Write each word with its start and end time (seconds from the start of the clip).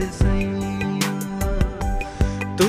सैया 0.00 1.12
तू 2.56 2.68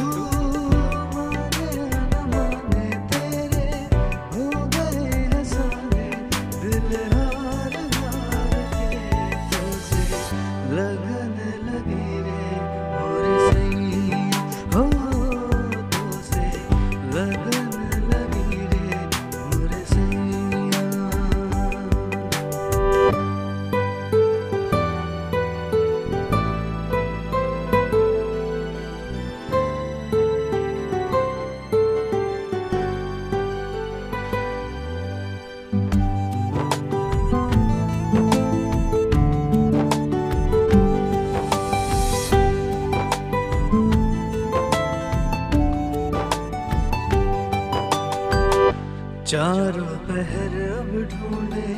चारों 49.28 49.94
पहर 50.08 50.56
अब 50.70 50.90
ढूंढे 51.12 51.74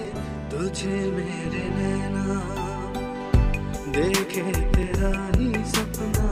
तुझे 0.51 0.95
मेरे 1.11 1.63
नैना। 1.75 2.37
देखे 3.91 4.43
तेरा 4.71 5.11
ही 5.35 5.51
सपना 5.65 6.27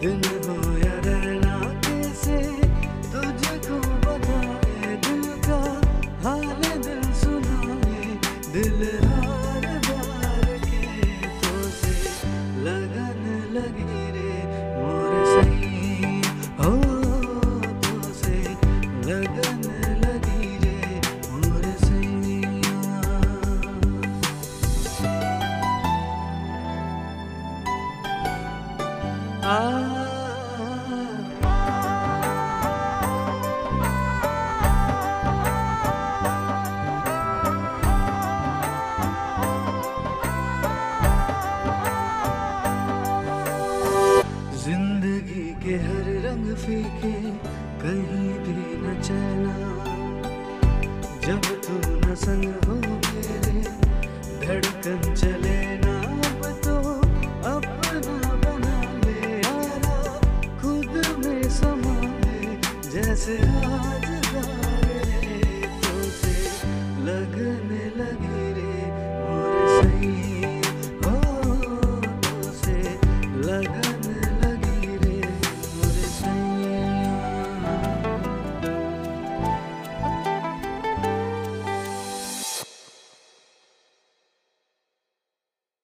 दिन 0.00 0.22
फीके 46.64 47.12
कहीं 47.80 48.28
भी 48.44 48.54
न 48.82 48.94
चैना 49.06 49.54
जब 51.26 51.48
तू 51.66 51.74
न 51.96 52.14
संग 52.22 52.44
हो 52.68 52.74
मेरे, 52.74 53.60
धड़कन 54.44 55.14
चले 55.14 55.58
ना 55.84 55.96
तो 56.66 56.76
अपना 57.50 58.32
बना 58.44 58.76
ले 59.04 59.42
खुद 60.62 60.92
में 61.24 61.42
समा 61.58 61.96
जैसे 62.94 63.38
आज 63.82 64.08
तो 65.84 65.94
से 66.20 66.36
लगने 67.08 67.84